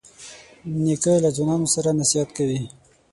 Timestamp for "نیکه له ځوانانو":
0.83-1.67